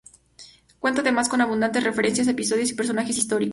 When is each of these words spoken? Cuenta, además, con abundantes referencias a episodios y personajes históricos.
Cuenta, 0.79 1.01
además, 1.01 1.29
con 1.29 1.41
abundantes 1.41 1.83
referencias 1.83 2.27
a 2.27 2.31
episodios 2.31 2.71
y 2.71 2.73
personajes 2.73 3.19
históricos. 3.19 3.49